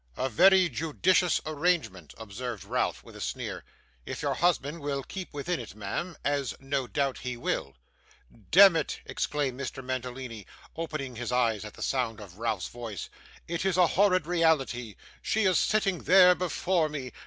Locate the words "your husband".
4.23-4.79